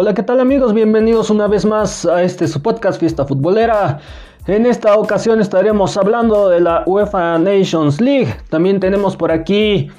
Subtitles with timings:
[0.00, 0.74] Hola, ¿qué tal amigos?
[0.74, 3.98] Bienvenidos una vez más a este su podcast Fiesta Futbolera.
[4.46, 8.32] En esta ocasión estaremos hablando de la UEFA Nations League.
[8.48, 9.90] También tenemos por aquí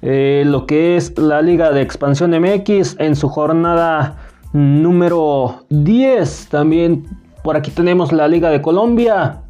[0.00, 4.18] eh, lo que es la Liga de Expansión MX en su jornada
[4.52, 6.50] número 10.
[6.50, 7.08] También
[7.42, 9.40] por aquí tenemos la Liga de Colombia.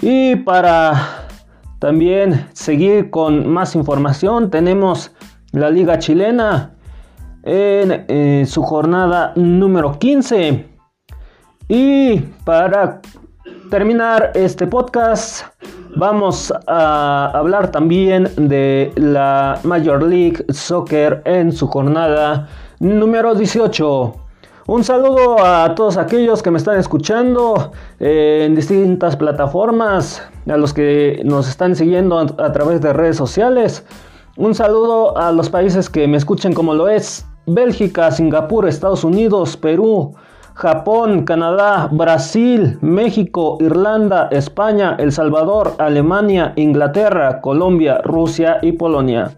[0.00, 1.26] Y para
[1.80, 5.12] también seguir con más información tenemos
[5.52, 6.77] la Liga Chilena
[7.48, 10.66] en eh, su jornada número 15.
[11.66, 13.00] Y para
[13.70, 15.46] terminar este podcast,
[15.96, 22.48] vamos a hablar también de la Major League Soccer en su jornada
[22.80, 24.14] número 18.
[24.66, 30.74] Un saludo a todos aquellos que me están escuchando eh, en distintas plataformas, a los
[30.74, 33.86] que nos están siguiendo a través de redes sociales.
[34.38, 39.56] Un saludo a los países que me escuchen como lo es Bélgica, Singapur, Estados Unidos,
[39.56, 40.14] Perú,
[40.54, 49.32] Japón, Canadá, Brasil, México, Irlanda, España, El Salvador, Alemania, Inglaterra, Colombia, Rusia y Polonia.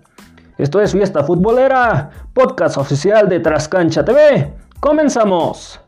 [0.58, 4.52] Esto es Fiesta Futbolera, podcast oficial de Trascancha TV.
[4.80, 5.80] ¡Comenzamos!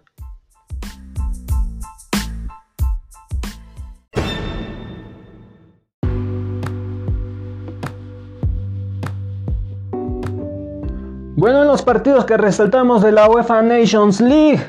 [11.42, 14.60] Bueno, en los partidos que resaltamos de la UEFA Nations League,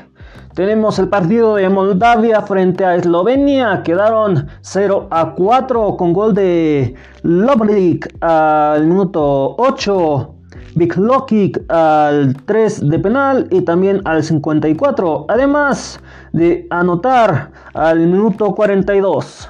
[0.54, 3.84] tenemos el partido de Moldavia frente a Eslovenia.
[3.84, 10.34] Quedaron 0 a 4 con gol de Lovlik al minuto 8.
[10.74, 15.26] Big Lokic al 3 de penal y también al 54.
[15.28, 16.00] Además
[16.32, 19.48] de anotar al minuto 42.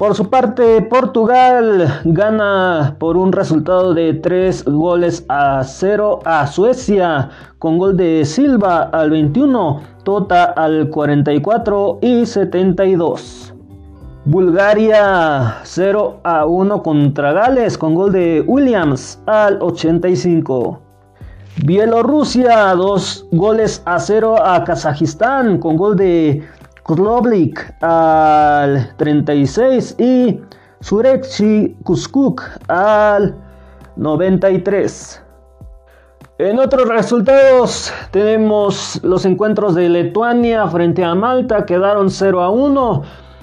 [0.00, 7.28] Por su parte, Portugal gana por un resultado de 3 goles a 0 a Suecia,
[7.58, 13.52] con gol de Silva al 21, Tota al 44 y 72.
[14.24, 20.80] Bulgaria 0 a 1 contra Gales, con gol de Williams al 85.
[21.66, 26.42] Bielorrusia 2 goles a 0 a Kazajistán, con gol de
[26.90, 30.40] Kozlovlik al 36 y
[30.80, 33.36] Surechi Kuskuk al
[33.94, 35.22] 93.
[36.38, 43.02] En otros resultados tenemos los encuentros de Lituania frente a Malta, quedaron 0 a 1.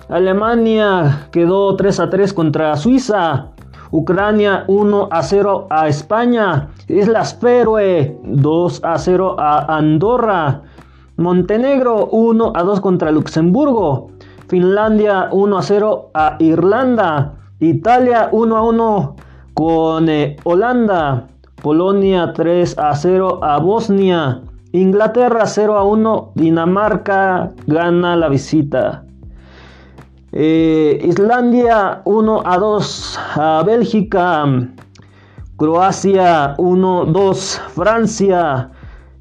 [0.09, 3.51] Alemania quedó 3 a 3 contra Suiza.
[3.91, 6.67] Ucrania 1 a 0 a España.
[6.89, 10.63] Islas Feroe 2 a 0 a Andorra.
[11.17, 14.11] Montenegro 1 a 2 contra Luxemburgo.
[14.45, 17.33] Finlandia 1 a 0 a Irlanda.
[17.57, 19.16] Italia 1 a 1
[19.53, 21.25] con eh, Holanda.
[21.59, 24.44] Polonia 3 a 0 a Bosnia.
[24.73, 26.33] Inglaterra 0 a 1.
[26.35, 29.03] Dinamarca gana la visita.
[30.29, 34.45] Eh, Islandia 1 a 2 a Bélgica.
[35.57, 38.69] Croacia 1 2 Francia.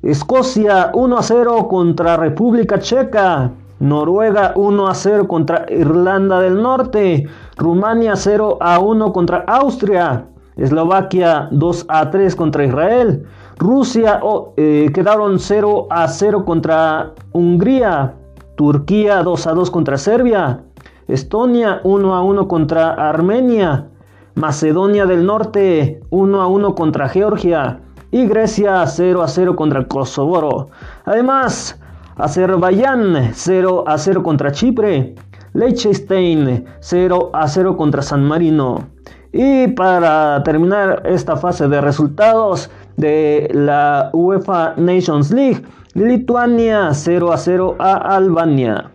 [0.06, 3.50] Escocia 1 a 0 contra República Checa.
[3.80, 7.26] Noruega 1 a 0 contra Irlanda del Norte.
[7.56, 10.28] Rumania 0 a 1 contra Austria.
[10.54, 13.26] Eslovaquia 2 a 3 contra Israel.
[13.58, 14.20] Rusia
[14.56, 18.14] eh, quedaron 0 a 0 contra Hungría.
[18.54, 20.62] Turquía 2 a 2 contra Serbia.
[21.08, 23.88] Estonia 1 a 1 contra Armenia.
[24.36, 27.80] Macedonia del Norte 1 a 1 contra Georgia
[28.16, 30.70] y Grecia 0 a 0 contra Kosovo.
[31.04, 31.78] Además,
[32.16, 35.14] Azerbaiyán 0 a 0 contra Chipre,
[35.52, 38.88] Liechtenstein 0 a 0 contra San Marino.
[39.32, 45.62] Y para terminar esta fase de resultados de la UEFA Nations League,
[45.92, 48.92] Lituania 0 a 0 a Albania.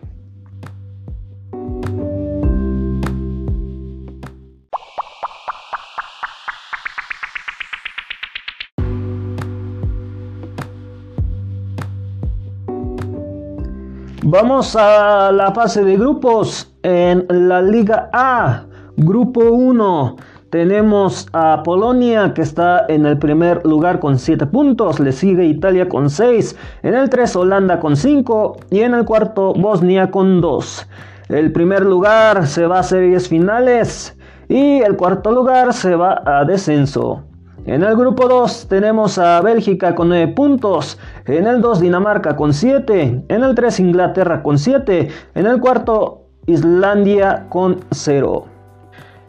[14.32, 18.62] Vamos a la fase de grupos en la Liga A.
[18.96, 20.16] Grupo 1.
[20.48, 25.00] Tenemos a Polonia que está en el primer lugar con 7 puntos.
[25.00, 26.56] Le sigue Italia con 6.
[26.82, 28.56] En el 3 Holanda con 5.
[28.70, 30.88] Y en el cuarto Bosnia con 2.
[31.28, 34.16] El primer lugar se va a series finales.
[34.48, 37.22] Y el cuarto lugar se va a descenso.
[37.64, 42.52] En el grupo 2 tenemos a Bélgica con 9 puntos, en el 2 Dinamarca con
[42.52, 48.46] 7, en el 3 Inglaterra con 7, en el cuarto Islandia con 0.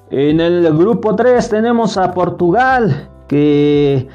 [0.10, 4.08] En el grupo 3 tenemos a Portugal que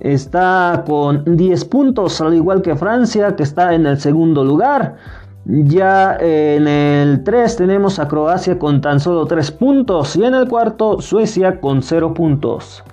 [0.00, 4.96] está con 10 puntos, al igual que Francia, que está en el segundo lugar.
[5.44, 10.48] Ya en el 3 tenemos a Croacia con tan solo 3 puntos y en el
[10.48, 12.84] cuarto Suecia con 0 puntos.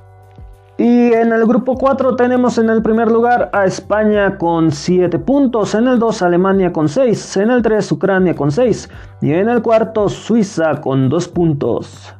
[0.80, 5.74] Y en el grupo 4 tenemos en el primer lugar a España con 7 puntos,
[5.74, 8.88] en el 2 Alemania con 6, en el 3 Ucrania con 6
[9.22, 12.14] y en el cuarto Suiza con 2 puntos.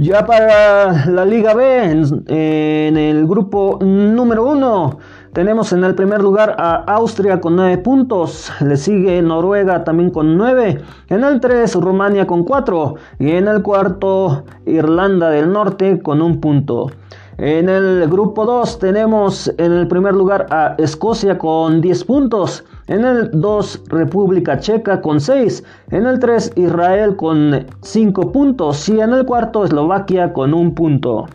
[0.00, 1.90] Ya para la Liga B,
[2.28, 4.98] en, el grupo número 1,
[5.32, 10.36] tenemos en el primer lugar a Austria con 9 puntos, le sigue Noruega también con
[10.36, 16.22] 9, en el 3 Rumania con 4 y en el cuarto Irlanda del Norte con
[16.22, 16.90] un punto.
[17.38, 22.64] En el grupo 2 tenemos en el primer lugar a Escocia con 10 puntos.
[22.88, 25.62] En el 2 República Checa con 6.
[25.92, 28.88] En el 3 Israel con 5 puntos.
[28.88, 31.26] Y en el cuarto Eslovaquia con 1 punto.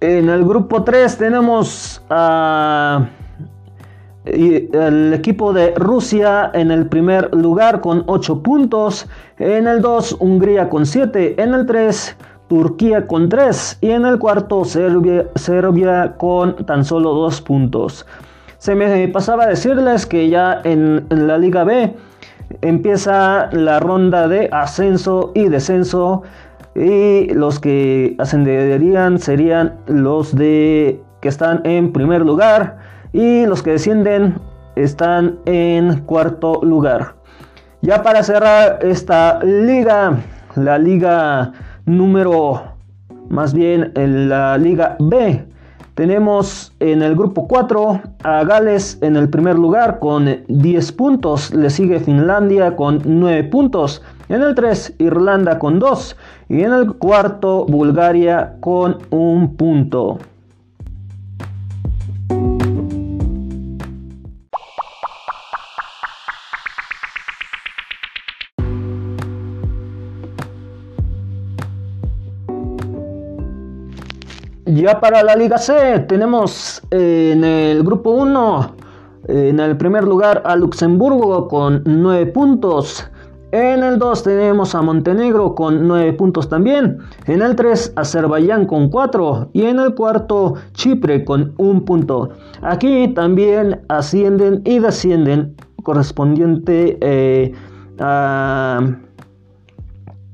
[0.00, 3.06] En el grupo 3 tenemos a...
[4.24, 9.06] el equipo de Rusia en el primer lugar con 8 puntos.
[9.38, 11.42] En el 2 Hungría con 7.
[11.42, 12.16] En el 3
[12.48, 18.06] Turquía con 3 y en el cuarto Serbia, Serbia con tan solo 2 puntos.
[18.58, 21.94] Se me pasaba a decirles que ya en, la Liga B
[22.60, 26.22] empieza la ronda de ascenso y descenso
[26.74, 32.78] y los que ascenderían serían los de que están en primer lugar
[33.12, 34.36] y los que descienden
[34.76, 37.14] están en cuarto lugar.
[37.82, 40.18] Ya para cerrar esta liga,
[40.54, 41.52] la liga
[41.86, 42.62] número,
[43.28, 45.49] más bien en la Liga B.
[45.94, 51.52] Tenemos en el grupo 4 a Gales en el primer lugar con 10 puntos.
[51.52, 54.02] Le sigue Finlandia con 9 puntos.
[54.28, 56.16] En el 3 Irlanda con 2.
[56.48, 60.18] Y en el cuarto Bulgaria con 1 punto.
[74.74, 78.76] Ya para la Liga C tenemos eh, en el grupo 1,
[79.26, 83.04] en el primer lugar a Luxemburgo con 9 puntos.
[83.50, 86.98] En el 2 tenemos a Montenegro con 9 puntos también.
[87.26, 89.50] En el 3 Azerbaiyán con 4.
[89.54, 92.28] Y en el cuarto Chipre con 1 punto.
[92.62, 97.52] Aquí también ascienden y descienden correspondiente eh,
[97.98, 98.80] a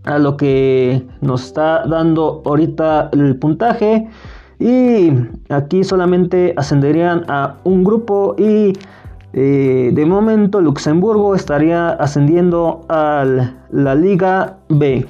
[0.06, 4.08] a lo que nos está dando ahorita el puntaje
[4.58, 5.10] y
[5.50, 8.72] aquí solamente ascenderían a un grupo y
[9.34, 13.24] eh, de momento Luxemburgo estaría ascendiendo a
[13.70, 15.06] la Liga B.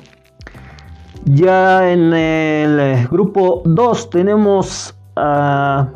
[1.26, 5.88] Ya en el grupo 2 tenemos a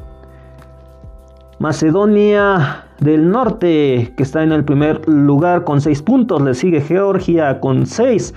[1.59, 6.41] Macedonia del Norte que está en el primer lugar con 6 puntos.
[6.43, 8.35] Le sigue Georgia con 6.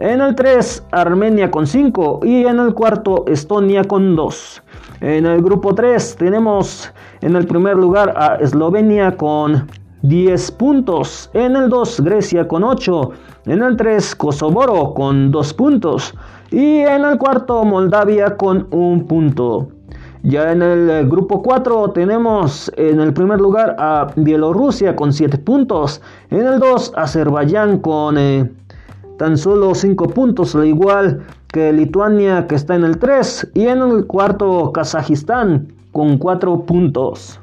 [0.00, 4.62] En el 3, Armenia con 5 y en el cuarto, Estonia con 2.
[5.02, 6.90] En el grupo 3 tenemos
[7.20, 9.68] en el primer lugar a Eslovenia con
[10.00, 11.28] 10 puntos.
[11.34, 13.10] En el 2, Grecia con 8.
[13.44, 16.14] En el 3, Kosovo con 2 puntos.
[16.50, 19.68] Y en el cuarto, Moldavia con 1 punto.
[20.22, 26.00] Ya en el grupo 4 tenemos en el primer lugar a Bielorrusia con 7 puntos.
[26.30, 28.50] En el 2, Azerbaiyán con eh,
[29.20, 33.82] tan solo 5 puntos, al igual que Lituania que está en el 3 y en
[33.82, 37.38] el cuarto Kazajistán con 4 puntos.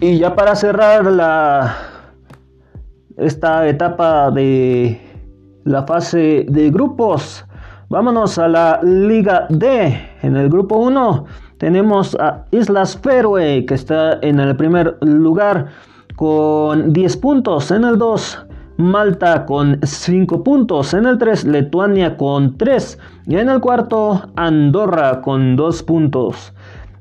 [0.00, 1.74] Y ya para cerrar la
[3.16, 5.00] esta etapa de
[5.64, 7.46] la fase de grupos,
[7.90, 9.98] Vámonos a la Liga D.
[10.20, 11.24] En el grupo 1
[11.56, 15.68] tenemos a Islas Faroe que está en el primer lugar
[16.14, 17.70] con 10 puntos.
[17.70, 20.92] En el 2 Malta con 5 puntos.
[20.92, 22.98] En el 3 Lituania con 3.
[23.26, 26.52] Y en el cuarto Andorra con 2 puntos.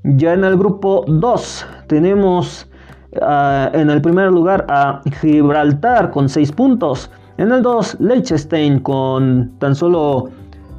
[0.03, 2.65] Ya en el grupo 2 tenemos
[3.11, 7.11] uh, en el primer lugar a Gibraltar con 6 puntos.
[7.37, 10.29] En el 2 Liechtenstein con tan solo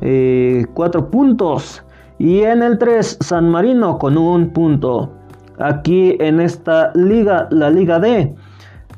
[0.00, 1.85] 4 eh, puntos.
[2.19, 5.12] Y en el 3, San Marino con un punto.
[5.59, 8.35] Aquí en esta liga, la Liga D,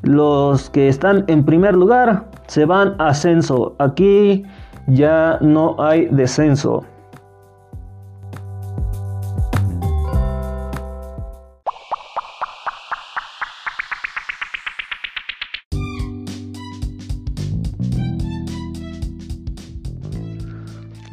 [0.03, 3.75] los que están en primer lugar se van a ascenso.
[3.79, 4.43] Aquí
[4.87, 6.83] ya no hay descenso.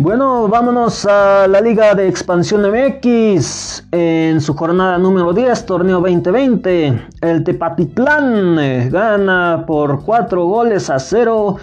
[0.00, 7.02] Bueno, vámonos a la Liga de Expansión MX en su jornada número 10, torneo 2020.
[7.20, 11.56] El Tepatitlán eh, gana por 4 goles a 0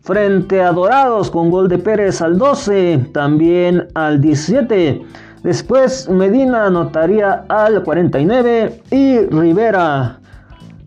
[0.00, 5.02] frente a Dorados con gol de Pérez al 12, también al 17.
[5.42, 10.18] Después Medina anotaría al 49 y Rivera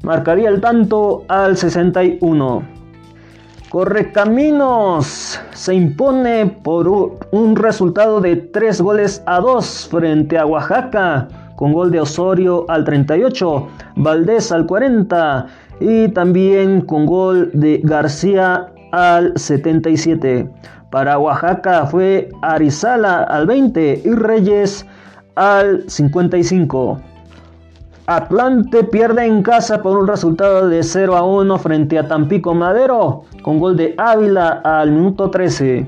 [0.02, 2.85] marcaría el tanto al 61.
[3.76, 11.28] Correcaminos se impone por un resultado de 3 goles a 2 frente a Oaxaca,
[11.58, 13.68] con gol de Osorio al 38,
[13.98, 15.48] Valdés al 40
[15.82, 20.50] y también con gol de García al 77.
[20.90, 24.86] Para Oaxaca fue Arizala al 20 y Reyes
[25.36, 27.02] al 55.
[28.08, 33.24] Atlante pierde en casa por un resultado de 0 a 1 frente a Tampico Madero,
[33.42, 35.88] con gol de Ávila al minuto 13.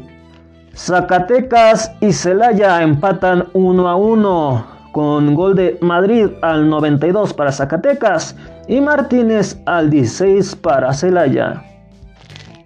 [0.75, 8.35] Zacatecas y Celaya empatan 1 a 1, con gol de Madrid al 92 para Zacatecas
[8.67, 11.61] y Martínez al 16 para Celaya.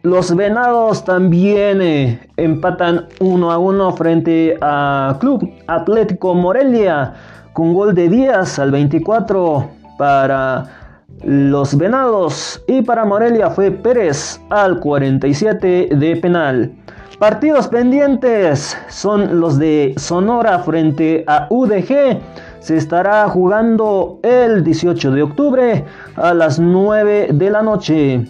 [0.03, 7.13] Los Venados también eh, empatan 1 a 1 frente a Club Atlético Morelia
[7.53, 10.65] con gol de Díaz al 24 para
[11.23, 16.71] los Venados y para Morelia fue Pérez al 47 de penal.
[17.19, 22.19] Partidos pendientes son los de Sonora frente a UDG.
[22.59, 25.85] Se estará jugando el 18 de octubre
[26.15, 28.25] a las 9 de la noche.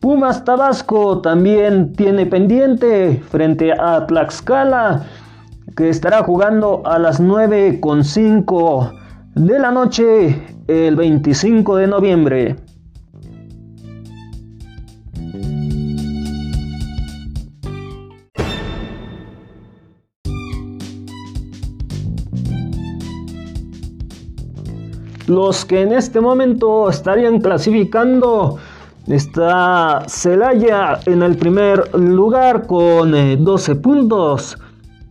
[0.00, 5.04] Pumas Tabasco también tiene pendiente frente a Tlaxcala
[5.76, 8.92] que estará jugando a las 9.5
[9.34, 12.56] de la noche el 25 de noviembre.
[25.26, 28.58] Los que en este momento estarían clasificando
[29.06, 33.12] está Celaya en el primer lugar con
[33.42, 34.58] 12 eh, puntos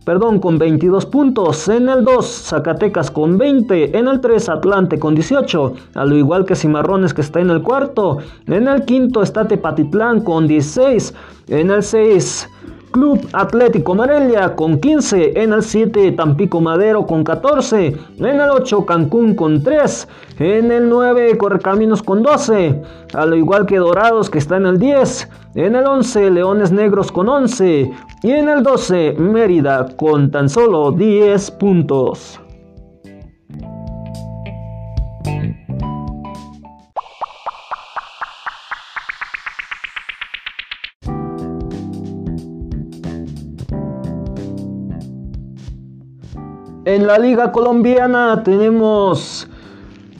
[0.04, 1.68] perdón, con 22 puntos.
[1.68, 3.96] En el 2, Zacatecas con 20.
[3.96, 5.74] En el 3, Atlante con 18.
[5.94, 8.18] Al igual que Cimarrones que está en el cuarto.
[8.46, 11.14] En el quinto está Tepatitlán con 16.
[11.48, 12.48] En el 6,
[12.92, 18.84] Club Atlético Morelia con 15, en el 7 Tampico Madero con 14, en el 8
[18.84, 20.08] Cancún con 3,
[20.38, 22.82] en el 9 Correcaminos con 12,
[23.14, 27.28] al igual que Dorados que está en el 10, en el 11 Leones Negros con
[27.28, 27.90] 11
[28.22, 32.41] y en el 12 Mérida con tan solo 10 puntos.
[46.92, 49.48] En la Liga Colombiana tenemos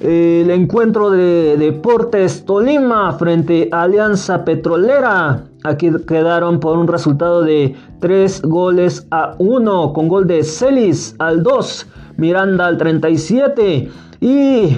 [0.01, 5.45] eh, el encuentro de Deportes Tolima frente a Alianza Petrolera.
[5.65, 11.43] Aquí quedaron por un resultado de 3 goles a 1 con gol de Celis al
[11.43, 13.91] 2, Miranda al 37
[14.23, 14.75] y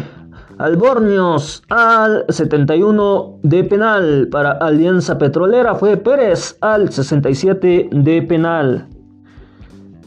[0.59, 4.29] Albornios al 71 de penal.
[4.33, 8.89] Para Alianza Petrolera fue Pérez al 67 de penal.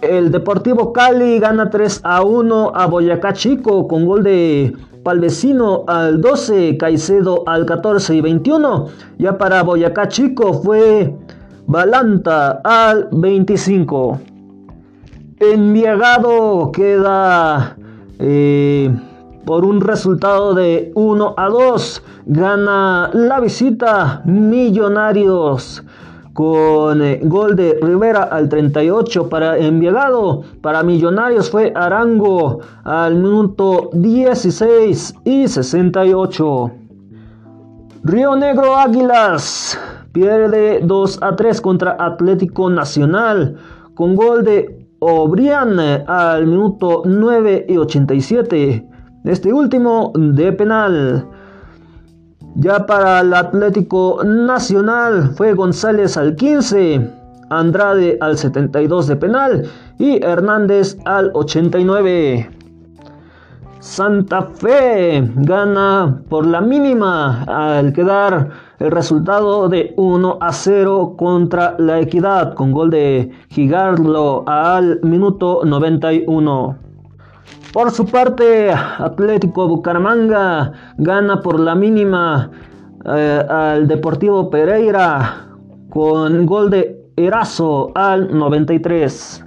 [0.01, 6.21] El Deportivo Cali gana 3 a 1 a Boyacá Chico con gol de Palvecino al
[6.21, 8.89] 12, Caicedo al 14 y 21.
[9.17, 11.15] Ya para Boyacá Chico fue
[11.65, 14.19] Balanta al 25.
[15.39, 17.75] Enviagado queda
[18.19, 18.95] eh,
[19.45, 22.03] por un resultado de 1 a 2.
[22.27, 25.83] Gana la visita Millonarios
[26.37, 30.43] con eh, gol de Rivera al 38 para Enviagado.
[30.61, 36.71] Para Millonarios fue Arango al minuto 16 y 68.
[38.03, 39.79] Río Negro Águilas
[40.11, 43.57] pierde 2 a 3 contra Atlético Nacional
[43.95, 48.87] con gol de Obrian al minuto 9 y 87.
[49.23, 51.27] Este último de penal.
[52.59, 57.07] Ya para el Atlético Nacional fue González al 15,
[57.51, 62.49] Andrade al 72 de penal y Hernández al 89.
[63.79, 68.49] Santa Fe gana por la mínima al quedar
[68.79, 75.61] el resultado de 1 a 0 contra la Equidad con gol de Gigarlo al minuto
[75.63, 76.86] 91.
[77.73, 82.49] Por su parte, Atlético Bucaramanga gana por la mínima
[83.05, 85.47] eh, al Deportivo Pereira
[85.89, 89.43] con gol de Erazo al 93.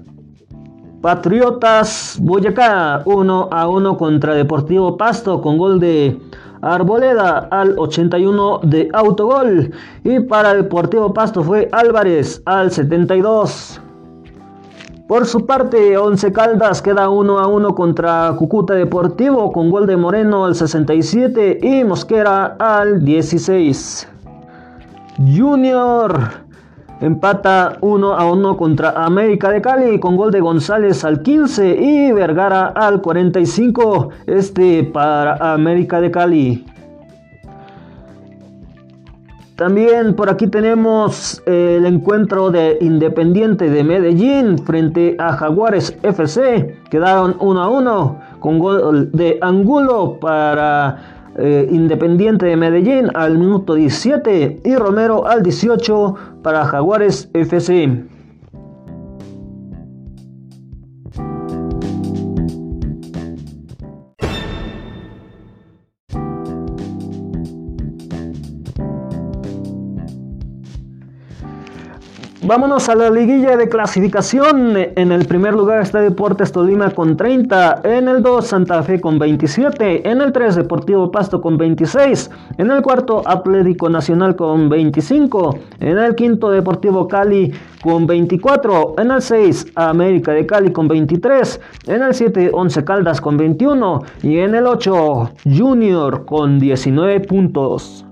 [1.01, 6.19] Patriotas Boyacá 1 a 1 contra Deportivo Pasto con gol de
[6.61, 9.73] Arboleda al 81 de autogol.
[10.05, 13.81] Y para Deportivo Pasto fue Álvarez al 72.
[15.11, 19.97] Por su parte, Once Caldas queda 1 a 1 contra Cucuta Deportivo con gol de
[19.97, 24.09] Moreno al 67 y Mosquera al 16.
[25.19, 26.17] Junior
[27.01, 32.13] empata 1 a 1 contra América de Cali con gol de González al 15 y
[32.13, 34.11] Vergara al 45.
[34.27, 36.65] Este para América de Cali.
[39.61, 46.79] También por aquí tenemos el encuentro de Independiente de Medellín frente a Jaguares FC.
[46.91, 53.75] Quedaron 1 a 1 con gol de Angulo para eh, Independiente de Medellín al minuto
[53.75, 58.03] 17 y Romero al 18 para Jaguares FC.
[72.51, 74.77] Vámonos a la liguilla de clasificación.
[74.77, 77.83] En el primer lugar está Deportes Tolima con 30.
[77.85, 80.11] En el 2 Santa Fe con 27.
[80.11, 82.29] En el 3 Deportivo Pasto con 26.
[82.59, 85.61] En el cuarto Atlético Nacional con 25.
[85.79, 87.53] En el quinto Deportivo Cali
[87.85, 88.97] con 24.
[88.99, 91.61] En el 6 América de Cali con 23.
[91.87, 94.03] En el 7 Once Caldas con 21.
[94.25, 98.05] Y en el 8 Junior con 19 puntos.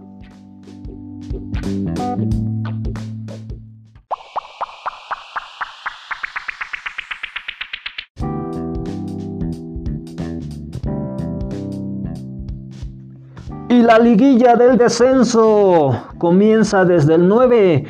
[13.88, 17.84] La liguilla del descenso comienza desde el 9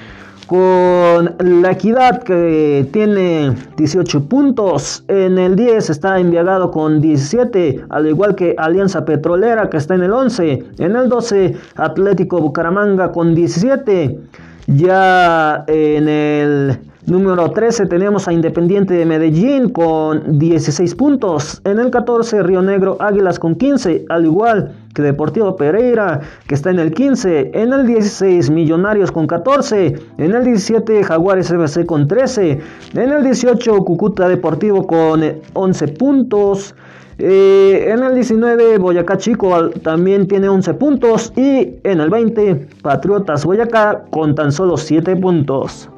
[0.46, 5.02] con la equidad que tiene 18 puntos.
[5.08, 10.04] En el 10 está enviagado con 17, al igual que Alianza Petrolera que está en
[10.04, 10.66] el 11.
[10.78, 14.20] En el 12 Atlético Bucaramanga con 17.
[14.68, 21.60] Ya en el Número 13 tenemos a Independiente de Medellín con 16 puntos.
[21.64, 26.70] En el 14 Río Negro Águilas con 15, al igual que Deportivo Pereira que está
[26.70, 27.50] en el 15.
[27.54, 29.94] En el 16 Millonarios con 14.
[30.18, 32.60] En el 17 Jaguares FC con 13.
[32.94, 35.22] En el 18 Cucuta Deportivo con
[35.52, 36.74] 11 puntos.
[37.20, 43.44] Eh, en el 19 Boyacá Chico también tiene 11 puntos y en el 20 Patriotas
[43.44, 45.90] Boyacá con tan solo 7 puntos.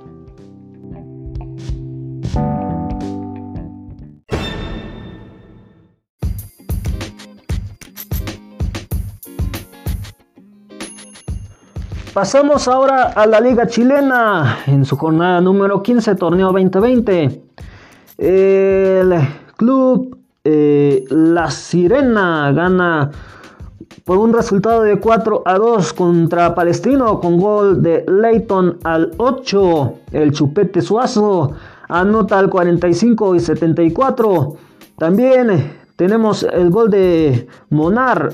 [12.21, 17.43] Pasamos ahora a la Liga Chilena en su jornada número 15, torneo 2020.
[18.19, 19.15] El
[19.57, 23.11] club eh, La Sirena gana
[24.05, 29.95] por un resultado de 4 a 2 contra Palestino con gol de Leighton al 8.
[30.13, 31.55] El Chupete Suazo
[31.89, 34.57] anota al 45 y 74.
[34.99, 38.31] También tenemos el gol de Monar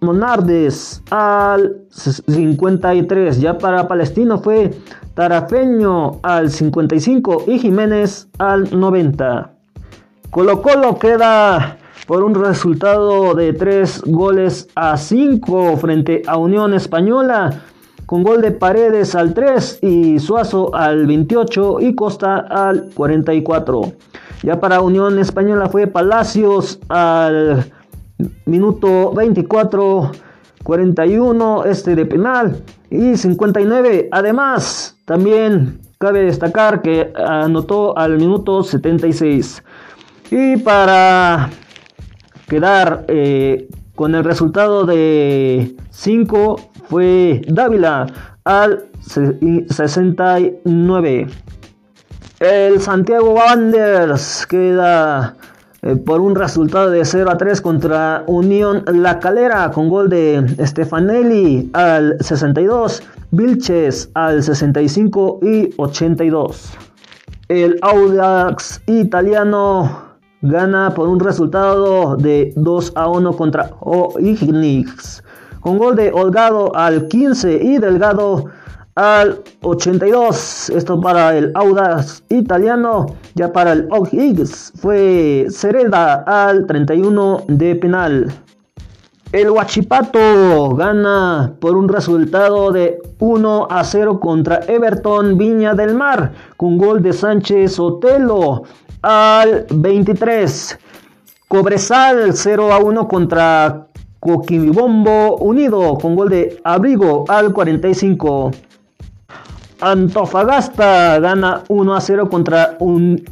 [0.00, 3.40] Monardes al 53.
[3.40, 4.70] Ya para Palestino fue
[5.14, 9.52] Tarafeño al 55 y Jiménez al 90.
[10.30, 17.62] Colo Colo queda por un resultado de 3 goles a 5 frente a Unión Española.
[18.06, 23.92] Con gol de Paredes al 3 y Suazo al 28 y Costa al 44.
[24.42, 27.70] Ya para Unión Española fue Palacios al
[28.46, 30.12] minuto 24,
[30.62, 34.08] 41 este de penal y 59.
[34.12, 39.62] Además, también cabe destacar que anotó al minuto 76.
[40.30, 41.48] Y para
[42.48, 46.56] quedar eh, con el resultado de 5
[46.88, 48.06] fue Dávila
[48.44, 51.26] al 69.
[52.40, 55.36] El Santiago Wanderers queda
[56.04, 61.70] por un resultado de 0 a 3 contra Unión La Calera con gol de Stefanelli
[61.72, 66.72] al 62, Vilches al 65 y 82.
[67.48, 70.10] El Audax italiano
[70.42, 75.22] gana por un resultado de 2 a 1 contra O'Higgins
[75.60, 78.46] con gol de Holgado al 15 y Delgado
[79.00, 80.68] al 82.
[80.70, 83.06] Esto para el Audax italiano.
[83.34, 88.30] Ya para el O'Higgins fue Cereda al 31 de penal.
[89.32, 96.32] El Huachipato gana por un resultado de 1 a 0 contra Everton Viña del Mar
[96.58, 98.64] con gol de Sánchez Otelo
[99.00, 100.78] al 23.
[101.48, 103.86] Cobresal 0 a 1 contra
[104.18, 108.50] Coquimibombo Unido con gol de Abrigo al 45.
[109.80, 112.76] Antofagasta gana 1 a 0 contra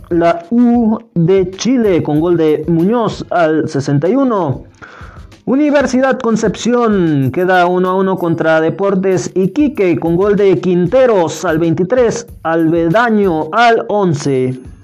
[0.08, 4.64] la U de Chile con gol de Muñoz al 61.
[5.44, 12.26] Universidad Concepción queda 1 a 1 contra Deportes Iquique con gol de Quinteros al 23,
[12.42, 14.77] Albedaño al 11.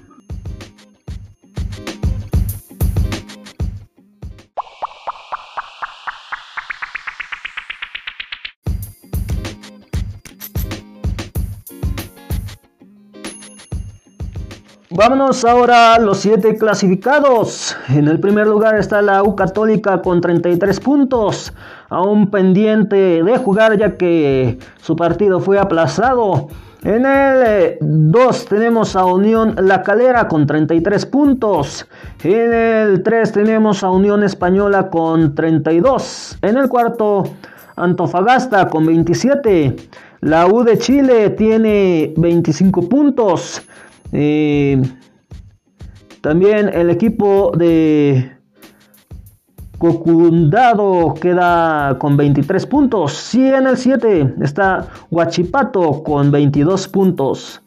[15.07, 17.77] Vámonos ahora a los siete clasificados.
[17.89, 21.53] En el primer lugar está la U Católica con 33 puntos,
[21.89, 26.47] aún pendiente de jugar ya que su partido fue aplazado.
[26.83, 31.85] En el 2 eh, tenemos a Unión La Calera con 33 puntos.
[32.23, 36.39] En el 3 tenemos a Unión Española con 32.
[36.41, 37.25] En el cuarto,
[37.75, 39.75] Antofagasta con 27.
[40.21, 43.61] La U de Chile tiene 25 puntos.
[44.11, 44.81] Eh,
[46.21, 48.35] también el equipo de
[49.77, 53.13] Cocundado queda con 23 puntos.
[53.13, 57.61] Sí, en el 7 está Huachipato con 22 puntos.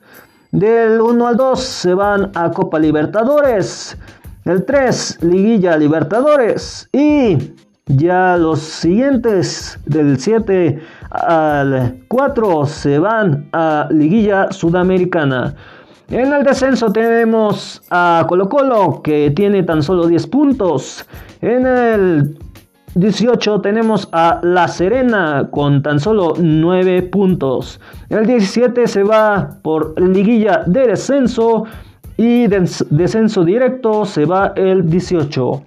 [0.51, 3.97] Del 1 al 2 se van a Copa Libertadores.
[4.45, 6.89] El 3, Liguilla Libertadores.
[6.93, 7.55] Y
[7.87, 15.55] ya los siguientes del 7 al 4 se van a Liguilla Sudamericana.
[16.11, 21.07] En el descenso tenemos a Colo Colo que tiene tan solo 10 puntos.
[21.43, 22.39] En el
[22.95, 27.79] 18 tenemos a La Serena con tan solo 9 puntos.
[28.09, 31.65] El 17 se va por liguilla de descenso
[32.17, 35.63] y de descenso directo se va el 18.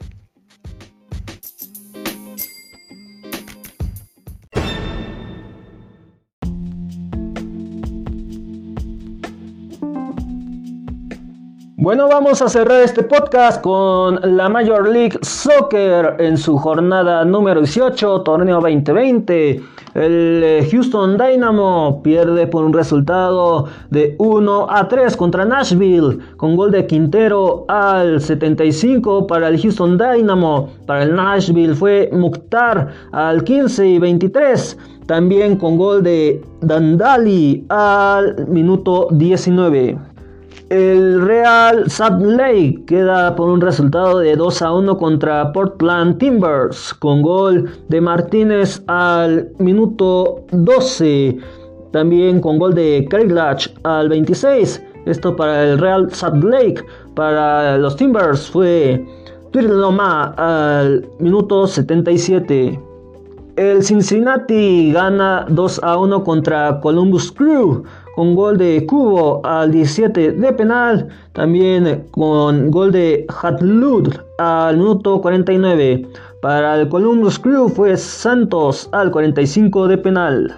[11.82, 17.62] Bueno, vamos a cerrar este podcast con la Major League Soccer en su jornada número
[17.62, 19.64] 18, torneo 2020.
[19.96, 26.56] El eh, Houston Dynamo pierde por un resultado de 1 a 3 contra Nashville, con
[26.56, 30.70] gol de Quintero al 75 para el Houston Dynamo.
[30.86, 34.78] Para el Nashville fue Mukhtar al 15 y 23.
[35.08, 40.11] También con gol de Dandali al minuto 19.
[40.72, 46.94] El Real Salt Lake queda por un resultado de 2 a 1 contra Portland Timbers
[46.94, 51.38] con gol de Martínez al minuto 12.
[51.92, 54.82] También con gol de Latch al 26.
[55.08, 56.86] Esto para el Real Salt Lake.
[57.16, 59.06] Para los Timbers fue
[59.52, 62.80] Loma al minuto 77.
[63.58, 67.84] El Cincinnati gana 2 a 1 contra Columbus Crew
[68.16, 75.22] con gol de Cubo al 17 de penal, también con gol de Hatlud al minuto
[75.22, 76.08] 49.
[76.42, 80.56] Para el Columbus Crew fue Santos al 45 de penal.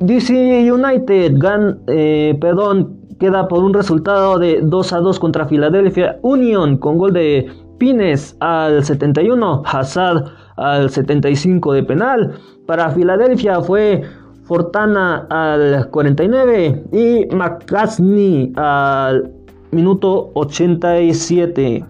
[0.00, 6.18] DC United gan, eh, perdón, queda por un resultado de 2 a 2 contra Philadelphia
[6.22, 10.24] Union con gol de Pines al 71, Hazard
[10.56, 12.34] al 75 de penal.
[12.66, 14.02] Para Filadelfia fue
[14.48, 19.30] Fortana al 49 y McCasney al
[19.72, 21.84] minuto 87.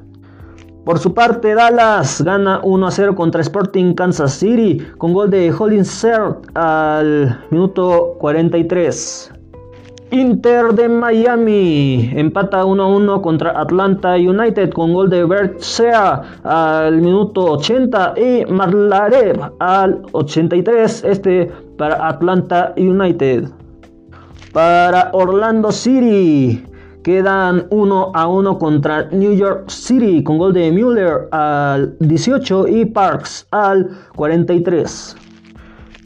[0.84, 5.54] Por su parte, Dallas gana 1 a 0 contra Sporting Kansas City con gol de
[5.56, 9.37] Hollinsert al minuto 43.
[10.10, 17.44] Inter de Miami empata 1-1 contra Atlanta United con gol de Bert Sea al minuto
[17.52, 21.04] 80 y Marlarev al 83.
[21.04, 23.50] Este para Atlanta United.
[24.54, 26.64] Para Orlando City
[27.02, 32.86] quedan 1 a 1 contra New York City con gol de Mueller al 18 y
[32.86, 35.16] Parks al 43.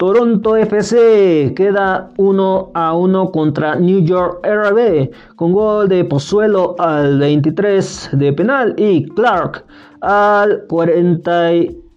[0.02, 7.20] Toronto FC queda 1 a 1 contra New York RB con gol de Pozuelo al
[7.20, 9.64] 23 de penal y Clark
[10.00, 11.50] al 40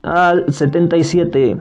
[0.03, 1.57] al 77.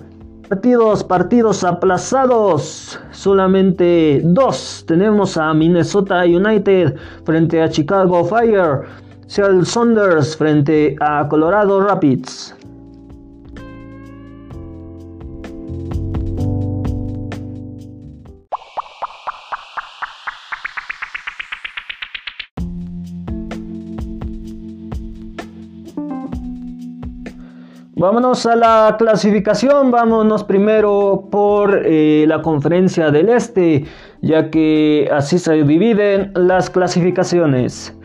[0.47, 3.01] partidos, partidos aplazados.
[3.11, 4.85] Solamente dos.
[4.87, 8.83] Tenemos a Minnesota United frente a Chicago Fire.
[9.29, 12.54] Seattle Saunders frente a Colorado Rapids.
[28.05, 33.87] Vámonos a la clasificación, vámonos primero por eh, la conferencia del este,
[34.21, 37.97] ya que así se dividen las clasificaciones.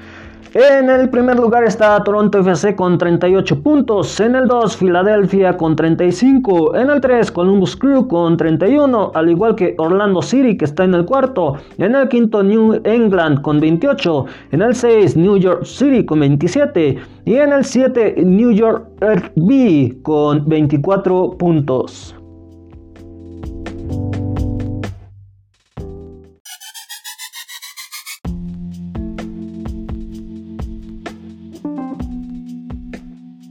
[0.55, 5.75] En el primer lugar está Toronto FC con 38 puntos, en el 2 Filadelfia con
[5.75, 10.85] 35, en el 3 Columbus Crew con 31, al igual que Orlando City que está
[10.85, 15.65] en el cuarto, en el quinto New England con 28, en el 6 New York
[15.65, 18.87] City con 27 y en el 7 New York
[19.35, 22.18] B con 24 puntos.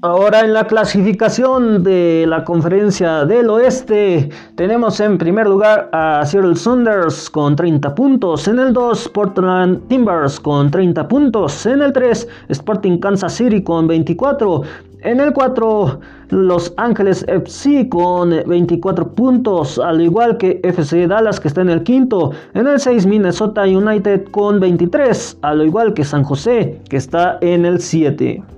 [0.00, 6.54] Ahora en la clasificación de la conferencia del oeste tenemos en primer lugar a Seattle
[6.54, 12.28] Saunders con 30 puntos, en el 2 Portland Timbers con 30 puntos, en el 3
[12.48, 14.62] Sporting Kansas City con 24,
[15.00, 21.48] en el 4 Los Ángeles FC con 24 puntos, al igual que FC Dallas que
[21.48, 26.22] está en el quinto, en el 6 Minnesota United con 23, al igual que San
[26.22, 28.57] José que está en el 7.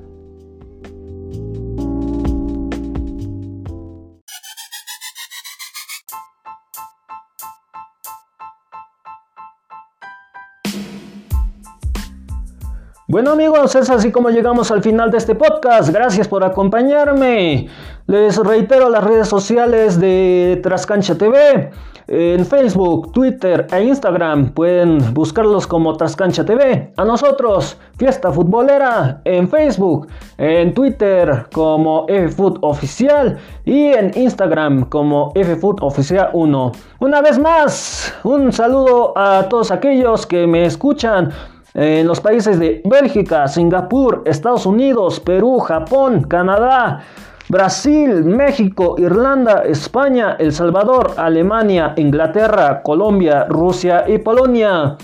[13.10, 15.88] Bueno amigos, es así como llegamos al final de este podcast.
[15.88, 17.66] Gracias por acompañarme.
[18.06, 21.72] Les reitero las redes sociales de Trascancha TV.
[22.06, 26.92] En Facebook, Twitter e Instagram pueden buscarlos como Trascancha TV.
[26.96, 30.06] A nosotros, Fiesta Futbolera en Facebook,
[30.38, 36.72] en Twitter como FFoot Oficial y en Instagram como FFoot Oficial 1.
[37.00, 41.32] Una vez más, un saludo a todos aquellos que me escuchan
[41.74, 47.02] en los países de Bélgica, Singapur, Estados Unidos, Perú, Japón, Canadá,
[47.48, 54.96] Brasil, México, Irlanda, España, El Salvador, Alemania, Inglaterra, Colombia, Rusia y Polonia.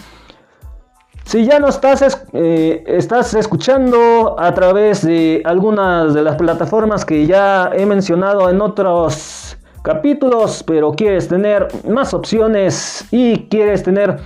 [1.24, 7.26] Si ya no estás, eh, estás escuchando a través de algunas de las plataformas que
[7.26, 14.18] ya he mencionado en otros capítulos, pero quieres tener más opciones y quieres tener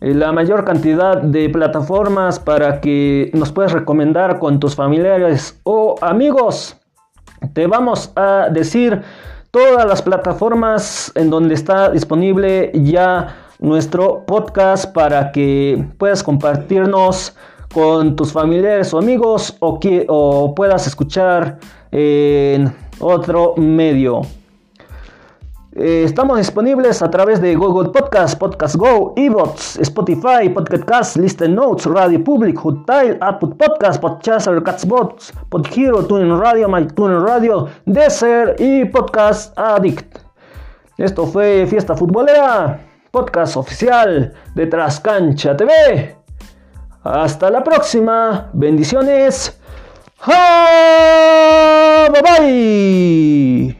[0.00, 6.76] la mayor cantidad de plataformas para que nos puedas recomendar con tus familiares o amigos.
[7.52, 9.02] Te vamos a decir
[9.50, 17.36] todas las plataformas en donde está disponible ya nuestro podcast para que puedas compartirnos
[17.72, 21.58] con tus familiares o amigos o, que, o puedas escuchar
[21.92, 24.22] en otro medio.
[25.76, 31.54] Eh, estamos disponibles a través de Google Podcast, Podcast Go, Evox, Spotify, Podcast Cast, Listen
[31.54, 38.84] Notes, Radio Public, Hootile, Apple Podcast, Podchaser, Catsbots, Podhero, TuneIn Radio, MyTuner Radio, Desert y
[38.86, 40.18] Podcast Addict.
[40.98, 42.80] Esto fue Fiesta Futbolera,
[43.12, 46.16] podcast oficial de Trascancha TV.
[47.04, 48.50] Hasta la próxima.
[48.52, 49.56] Bendiciones.
[50.26, 53.79] Bye bye.